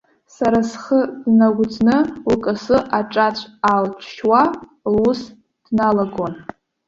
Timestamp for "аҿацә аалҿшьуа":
2.99-4.41